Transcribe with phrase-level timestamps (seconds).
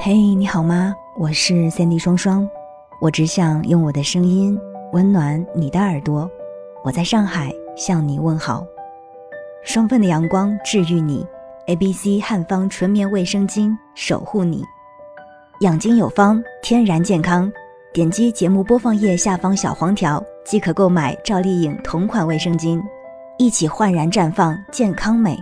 [0.00, 0.94] 嘿，你好吗？
[1.18, 2.48] 我是三 D 双双，
[3.00, 4.58] 我只想用我的声音
[4.92, 6.30] 温暖你的耳朵。
[6.84, 8.64] 我在上海向你问好，
[9.64, 11.26] 双份的阳光治愈你
[11.66, 14.62] ，A B C 汉方纯棉卫生巾守护你，
[15.60, 17.50] 养精有方，天然健康。
[17.92, 22.80] 点击节目播放页下方小黄条即可购买赵丽颖同款卫生巾，
[23.38, 25.38] 一起焕然绽放健康美。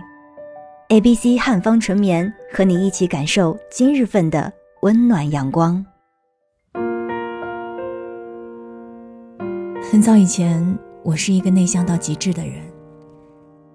[0.89, 5.85] A B C 汉方纯棉和你一起感受今日份的温暖阳光。
[9.91, 12.53] 很早以前，我是一个内向到极致的人。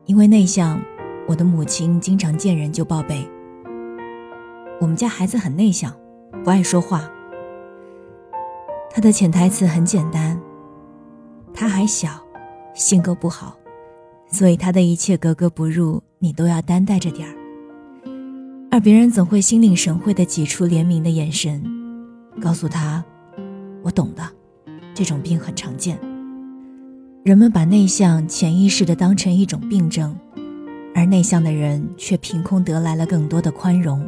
[0.06, 0.80] 因为内向，
[1.28, 3.28] 我的母亲经常见人就报备。
[4.80, 5.94] 我们家孩子很内向，
[6.42, 7.06] 不爱说话。
[8.90, 10.40] 他的潜台词很简单：
[11.52, 12.08] 他还小，
[12.72, 13.54] 性格不好，
[14.28, 17.34] 所以他的一切格格不入，你都要担待着点儿。
[18.70, 21.60] 而别人总会心领神会地挤出怜悯的眼神，
[22.40, 23.04] 告诉他
[23.82, 24.22] ：“我懂的。”
[24.94, 25.98] 这种病很常见，
[27.24, 30.16] 人们把内向潜意识的当成一种病症，
[30.94, 34.06] 而内向的人却凭空得来了更多的宽容。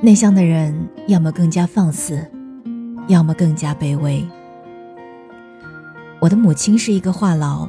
[0.00, 0.72] 内向的人
[1.08, 2.24] 要么更加放肆，
[3.08, 4.24] 要么更加卑微。
[6.20, 7.68] 我的母亲是一个话痨，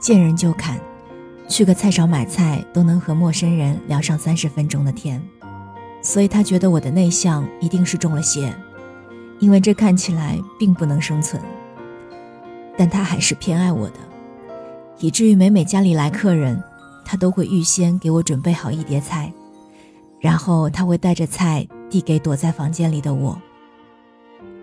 [0.00, 0.80] 见人就砍，
[1.48, 5.22] 去个菜场买菜都能和陌生人聊上三十分钟的天，
[6.02, 8.54] 所以他觉得我的内向一定是中了邪。
[9.38, 11.42] 因为这看起来并不能生存，
[12.76, 13.98] 但他还是偏爱我的，
[14.98, 16.62] 以至于每每家里来客人，
[17.04, 19.30] 他都会预先给我准备好一碟菜，
[20.18, 23.38] 然后他会带着菜递给躲在房间里的我。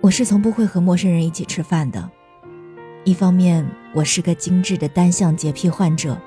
[0.01, 2.09] 我是从不会和陌生人一起吃饭的，
[3.03, 6.19] 一方面我是个精致的单向洁癖患者，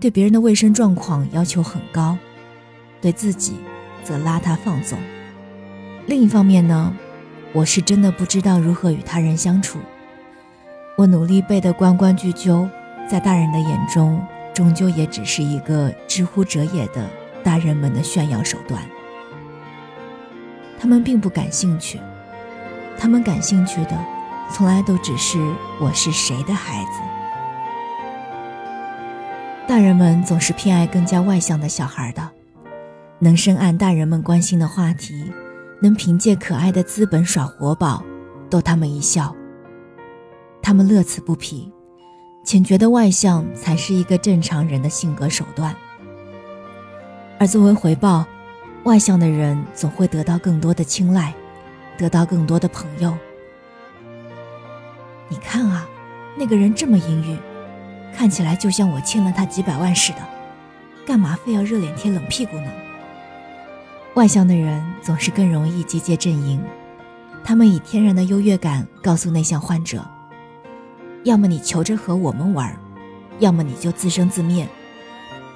[0.00, 2.16] 对别人的卫生状况要求很高，
[3.02, 3.58] 对自己
[4.02, 4.98] 则邋遢放纵；
[6.06, 6.92] 另一方面呢。
[7.52, 9.80] 我是真的不知道如何与他人相处。
[10.96, 12.70] 我努力背得关关雎鸠，
[13.10, 17.10] 在大人的眼中，终究也只是一个知乎者也的
[17.42, 18.80] 大人们的炫耀手段。
[20.78, 21.98] 他们并不感兴趣，
[22.96, 23.98] 他们感兴趣的，
[24.48, 25.36] 从来都只是
[25.80, 27.19] 我是谁的孩子。
[29.70, 32.28] 大人们总是偏爱更加外向的小孩的，
[33.20, 35.30] 能深谙大人们关心的话题。
[35.80, 38.02] 能凭借可爱的资本耍活宝，
[38.50, 39.32] 逗他们一笑。
[40.60, 41.70] 他们乐此不疲，
[42.44, 45.72] 且觉得外向才是一个正常人的性格手段。
[47.38, 48.26] 而作为回报，
[48.82, 51.32] 外向的人总会得到更多的青睐，
[51.96, 53.16] 得到更多的朋友。
[55.28, 55.86] 你看啊，
[56.36, 57.38] 那个人这么阴郁，
[58.14, 60.18] 看起来就像我欠了他几百万似的，
[61.06, 62.70] 干嘛非要热脸贴冷屁股呢？
[64.14, 66.60] 外向的人总是更容易集结阵营，
[67.44, 70.04] 他们以天然的优越感告诉内向患者：
[71.24, 72.76] 要么你求着和我们玩，
[73.38, 74.68] 要么你就自生自灭，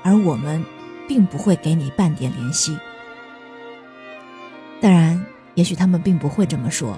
[0.03, 0.65] 而我们
[1.07, 2.79] 并不会给你半点怜惜。
[4.81, 5.23] 当然，
[5.55, 6.97] 也许他们并不会这么说，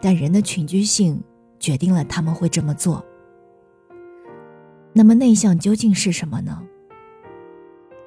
[0.00, 1.22] 但人的群居性
[1.60, 3.04] 决定了他们会这么做。
[4.92, 6.62] 那么，内向究竟是什么呢？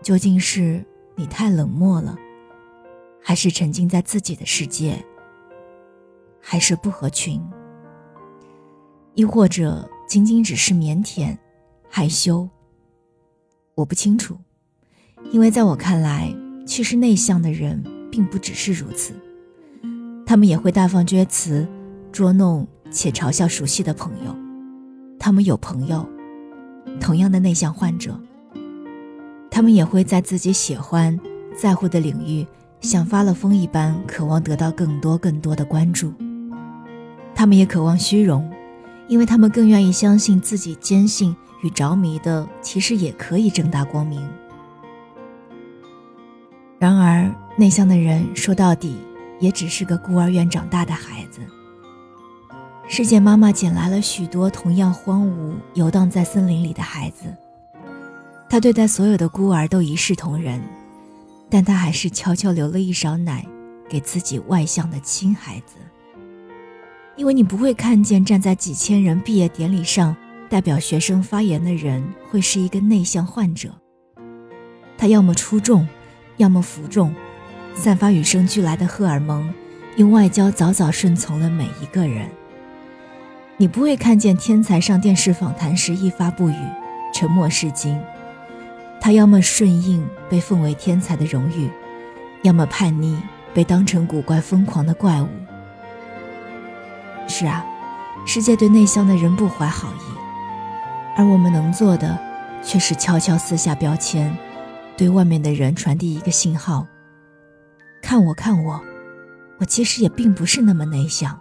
[0.01, 0.85] 究竟是？
[1.18, 2.18] 你太冷漠了，
[3.23, 5.01] 还是沉浸在自己的世界，
[6.41, 7.41] 还是不合群，
[9.13, 11.38] 亦或者仅仅只是腼腆、
[11.88, 12.50] 害羞？
[13.75, 14.38] 我不清楚，
[15.31, 16.35] 因为在我看来，
[16.67, 17.81] 其实内向的人
[18.12, 19.13] 并不只是如此，
[20.25, 21.66] 他们也会大放厥词，
[22.12, 24.35] 捉弄且嘲笑熟悉的朋友，
[25.17, 26.06] 他们有朋友，
[27.00, 28.19] 同样的内向患者。
[29.50, 31.17] 他们也会在自己喜欢、
[31.56, 32.45] 在乎的领域，
[32.81, 36.13] 像发了疯一般，渴望得到更多、更多的关注。
[37.34, 38.51] 他们也渴望虚荣，
[39.07, 44.22] 因为他们更愿意相信自己坚信与着迷的，其实也可以正大光明。
[46.78, 48.97] 然而，内向的人说到底，
[49.40, 51.40] 也只是个孤儿院长大的孩子。
[52.87, 57.26] 世界妈妈捡来了许多同样荒芜、游荡在森林里的孩子。
[58.47, 60.61] 他对待所有的孤儿都一视同仁，
[61.49, 63.43] 但他还是悄悄留了一勺奶
[63.90, 65.76] 给自己外向的亲孩子。
[67.16, 70.16] 因为你不会看见站在几千人毕业典礼上
[70.47, 73.73] 代表学生发言的人会是一个内向患者。
[74.96, 75.87] 他要么出众，
[76.37, 77.14] 要么服众，
[77.73, 79.52] 散发与生俱来的荷尔蒙，
[79.96, 82.29] 用外交早早顺从了每一个人。
[83.57, 86.55] 你不会看见天才上电视访谈时一发不语，
[87.13, 87.97] 沉默是金。
[88.99, 91.69] 他要么顺应被奉为天才的荣誉，
[92.41, 93.17] 要么叛逆，
[93.53, 95.28] 被当成古怪疯狂的怪物。
[97.28, 97.66] 是啊，
[98.25, 100.17] 世界对内向的人不怀好意，
[101.16, 102.17] 而我们能做的，
[102.61, 104.35] 却是悄悄撕下标签，
[104.97, 106.85] 对外面的人传递一个信号：
[108.01, 108.81] 看我，看我，
[109.59, 111.40] 我其实也并不是那么内向。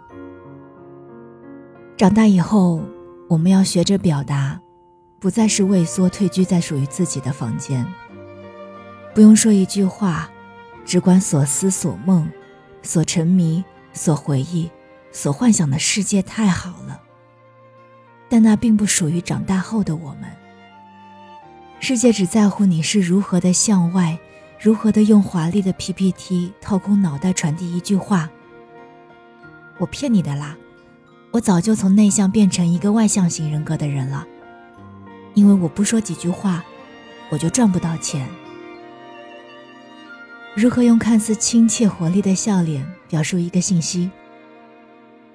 [1.97, 2.83] 长大以后，
[3.29, 4.59] 我们要学着表达，
[5.17, 7.85] 不再是畏缩退居在属于自己的房间。
[9.13, 10.29] 不用说一句话，
[10.83, 12.29] 只管所思所梦，
[12.81, 13.63] 所沉迷，
[13.93, 14.69] 所回忆，
[15.13, 17.01] 所幻想的世界太好了。
[18.27, 20.29] 但那并不属于长大后的我们。
[21.79, 24.19] 世界只在乎你是如何的向外，
[24.59, 28.29] 如何的用华丽的 PPT 掏空脑袋传递一句话。
[29.77, 30.57] 我骗你的啦。
[31.35, 34.25] 我早就从内向变成一个外向型人格的人了，
[35.33, 36.63] 因为我不说几句话，
[37.29, 38.25] 我就赚不到钱。
[40.55, 44.09] 如何用看似亲切活力的笑脸表述一个信息？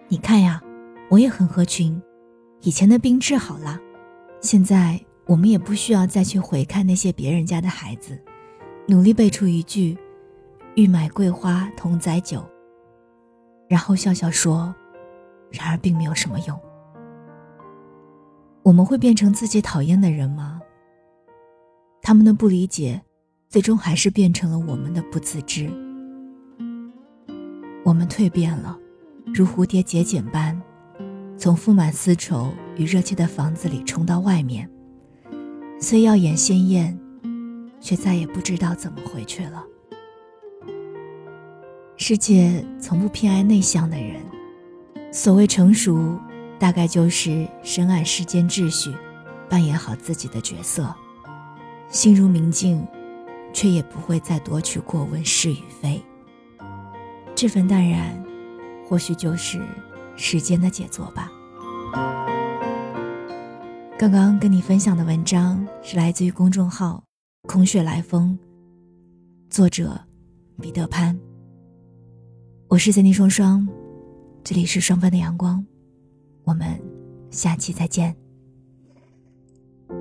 [0.09, 0.63] 你看呀，
[1.11, 2.01] 我也很合群。
[2.63, 3.79] 以前的病治好了，
[4.41, 8.19] 现在我们也不需要再去回看那些别人家的孩子，
[8.87, 9.99] 努力背出一句
[10.77, 12.43] “欲买桂花同载酒”，
[13.69, 14.75] 然后笑笑说。
[15.51, 16.61] 然而并没有什么用。
[18.63, 20.61] 我们会变成自己讨厌的人吗？
[22.03, 23.01] 他们的不理解，
[23.49, 25.71] 最终还是变成了我们的不自知。
[27.85, 28.79] 我们蜕变了，
[29.35, 30.61] 如蝴蝶结茧般，
[31.37, 34.71] 从覆满丝绸与热切的房子里冲到外面，
[35.81, 36.99] 虽耀眼鲜艳，
[37.81, 39.65] 却再也不知道怎么回去了。
[41.97, 44.21] 世界从不偏爱内向的人。
[45.13, 46.17] 所谓成熟，
[46.57, 48.95] 大概就是深谙世间秩序，
[49.49, 50.95] 扮演好自己的角色，
[51.89, 52.87] 心如明镜，
[53.53, 56.01] 却也不会再多去过问是与非。
[57.35, 58.25] 这份淡然，
[58.89, 59.61] 或许就是
[60.15, 61.29] 时间的杰作吧。
[63.99, 67.03] 刚刚跟你分享的文章是来自于公众号
[67.49, 68.39] “空穴来风”，
[69.51, 70.01] 作者
[70.61, 71.19] 彼得潘。
[72.69, 73.67] 我是三 D 双双。
[74.44, 75.66] 这里是双份的阳光，
[76.44, 76.80] 我们
[77.32, 78.16] 下期再见。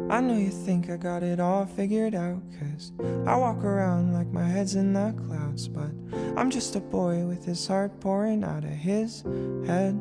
[0.08, 2.92] I know you think I got it all figured out, cause
[3.26, 5.90] I walk around like my head's in the clouds, but
[6.36, 9.24] I'm just a boy with his heart pouring out of his
[9.66, 9.98] head.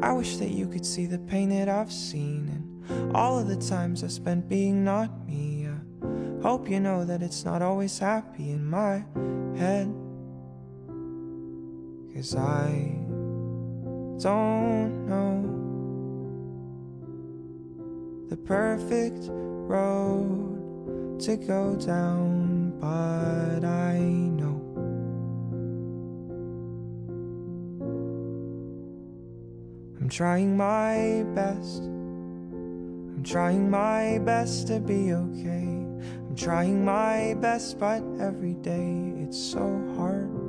[0.00, 3.56] I wish that you could see the pain that I've seen and all of the
[3.56, 5.66] times I spent being not me.
[5.66, 9.04] I hope you know that it's not always happy in my
[9.56, 9.92] head.
[12.13, 12.69] Cause I
[14.19, 15.61] don't know
[18.29, 24.61] the perfect road to go down, but I know
[29.99, 31.83] I'm trying my best.
[31.83, 35.63] I'm trying my best to be okay.
[36.27, 39.61] I'm trying my best, but every day it's so
[39.95, 40.40] hard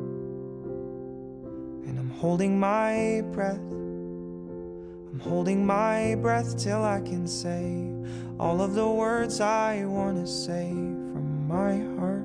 [2.23, 3.59] holding my breath.
[3.59, 7.93] I'm holding my breath till I can say
[8.39, 12.23] all of the words I want to say from my heart.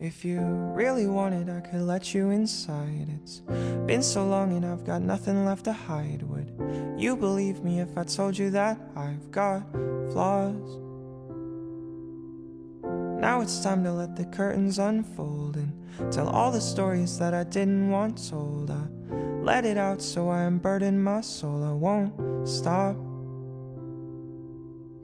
[0.00, 3.08] If you really wanted, I could let you inside.
[3.22, 3.42] It's
[3.86, 6.22] been so long and I've got nothing left to hide.
[6.22, 6.52] Would
[6.98, 9.62] you believe me if I told you that I've got
[10.12, 10.78] flaws?
[13.20, 17.44] Now it's time to let the curtains unfold and tell all the stories that I
[17.44, 18.70] didn't want told.
[18.70, 18.82] I
[19.42, 21.64] let it out so I unburden my soul.
[21.64, 22.96] I won't stop.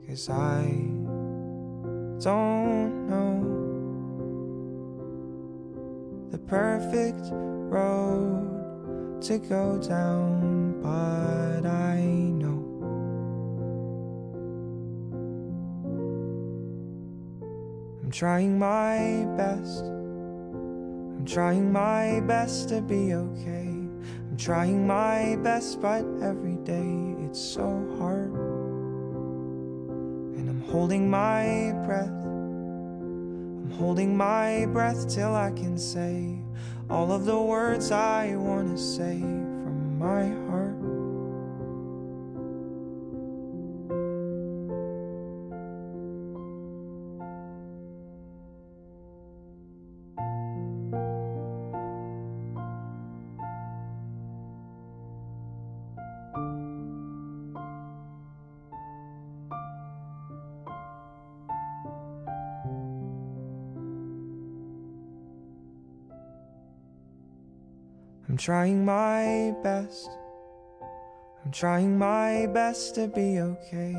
[0.07, 0.63] Cause I
[2.21, 3.45] don't know
[6.31, 8.58] the perfect road
[9.21, 12.63] to go down, but I know
[18.01, 19.83] I'm trying my best.
[19.83, 23.67] I'm trying my best to be okay.
[23.67, 27.67] I'm trying my best, but every day it's so
[27.99, 28.33] hard.
[30.37, 32.19] And I'm holding my breath
[33.69, 36.39] I'm holding my breath till I can say
[36.89, 40.78] all of the words I want to say from my heart.
[68.39, 70.09] Trying my best.
[71.43, 73.93] I'm trying my best to be okay.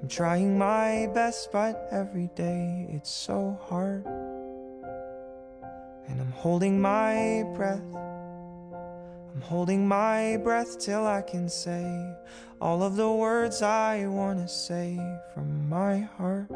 [0.00, 4.06] I'm trying my best, but every day it's so hard.
[6.08, 7.84] And I'm holding my breath.
[9.34, 11.84] I'm holding my breath till I can say
[12.62, 14.98] all of the words I want to say
[15.34, 16.50] from my heart.